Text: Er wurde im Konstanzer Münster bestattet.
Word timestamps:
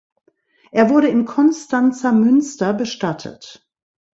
Er 0.71 0.89
wurde 0.89 1.09
im 1.09 1.25
Konstanzer 1.25 2.11
Münster 2.11 2.73
bestattet. 2.73 3.69